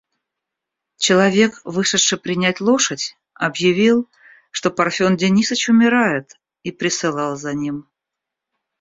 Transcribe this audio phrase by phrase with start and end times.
[0.97, 4.09] Человек, вышедший принять лошадь, объявил,
[4.49, 7.87] что Парфен Денисыч умирает и присылал за ним.